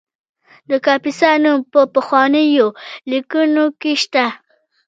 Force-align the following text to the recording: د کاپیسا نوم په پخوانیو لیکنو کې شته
د 0.69 0.71
کاپیسا 0.85 1.31
نوم 1.43 1.59
په 1.71 1.81
پخوانیو 1.95 2.67
لیکنو 3.11 3.65
کې 3.81 3.93
شته 4.01 4.25